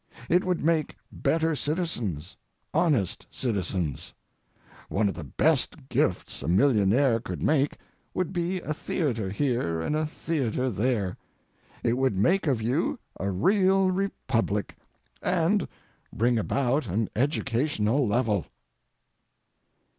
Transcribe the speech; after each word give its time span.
It 0.29 0.43
would 0.43 0.65
make 0.65 0.95
better 1.11 1.55
citizens, 1.55 2.35
honest 2.73 3.27
citizens. 3.29 4.15
One 4.89 5.07
of 5.07 5.13
the 5.13 5.23
best 5.23 5.89
gifts 5.89 6.41
a 6.41 6.47
millionaire 6.47 7.19
could 7.19 7.43
make 7.43 7.77
would 8.15 8.33
be 8.33 8.61
a 8.61 8.73
theatre 8.73 9.29
here 9.29 9.79
and 9.79 9.95
a 9.95 10.07
theatre 10.07 10.71
there. 10.71 11.17
It 11.83 11.99
would 11.99 12.17
make 12.17 12.47
of 12.47 12.63
you 12.63 12.97
a 13.19 13.29
real 13.29 13.91
Republic, 13.91 14.75
and 15.21 15.67
bring 16.11 16.39
about 16.39 16.87
an 16.87 17.07
educational 17.15 18.07
level. 18.07 18.47